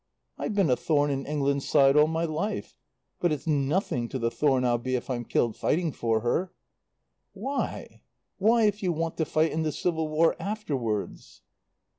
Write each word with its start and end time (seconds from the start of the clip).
"I've 0.35 0.55
been 0.55 0.71
a 0.71 0.75
thorn 0.75 1.11
in 1.11 1.27
England's 1.27 1.69
side 1.69 1.95
all 1.95 2.07
my 2.07 2.25
life. 2.25 2.75
But 3.19 3.31
it's 3.31 3.45
nothing 3.45 4.09
to 4.09 4.17
the 4.17 4.31
thorn 4.31 4.65
I'll 4.65 4.79
be 4.79 4.95
if 4.95 5.11
I'm 5.11 5.23
killed 5.23 5.55
fighting 5.55 5.91
for 5.91 6.21
her." 6.21 6.51
"Why 7.33 8.01
why 8.39 8.63
if 8.63 8.81
you 8.81 8.91
want 8.91 9.15
to 9.17 9.25
fight 9.25 9.51
in 9.51 9.61
the 9.61 9.71
civil 9.71 10.07
war 10.09 10.35
afterwards?" 10.39 11.43